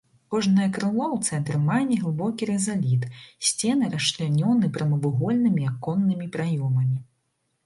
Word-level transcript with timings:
Кожнае 0.33 0.67
крыло 0.77 1.01
ў 1.11 1.17
цэнтры 1.29 1.57
мае 1.65 1.81
неглыбокі 1.89 2.47
рызаліт, 2.51 3.03
сцены 3.51 3.91
расчлянёны 3.95 4.71
прамавугольнымі 4.79 5.69
аконнымі 5.75 6.25
праёмамі. 6.39 6.97